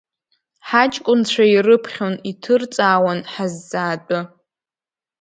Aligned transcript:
Ҳаҷкәынцәа 0.67 1.45
ирыԥхьон, 1.53 2.13
иҭырҵаауан 2.29 3.19
ҳазҵаатәы. 3.31 4.19